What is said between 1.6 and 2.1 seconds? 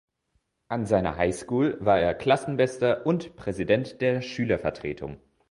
war